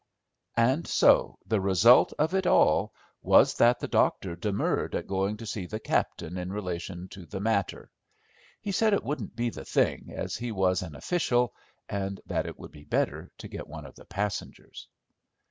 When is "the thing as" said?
9.51-10.35